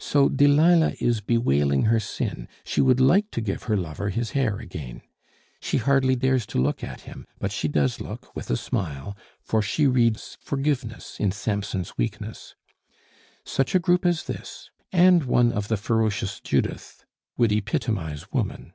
[0.00, 4.56] So Delilah is bewailing her sin, she would like to give her lover his hair
[4.58, 5.02] again.
[5.60, 9.60] She hardly dares to look at him; but she does look, with a smile, for
[9.60, 12.54] she reads forgiveness in Samson's weakness.
[13.44, 17.04] Such a group as this, and one of the ferocious Judith,
[17.36, 18.72] would epitomize woman.